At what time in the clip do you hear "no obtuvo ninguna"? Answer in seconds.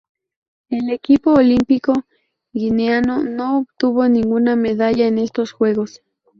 3.23-4.55